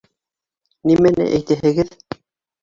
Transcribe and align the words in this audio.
—Нимәне 0.91 1.27
әйтәһегеҙ? 1.35 1.93